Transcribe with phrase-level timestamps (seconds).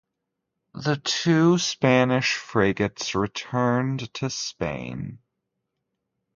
[0.73, 5.19] The two Spanish frigates returned to Spain.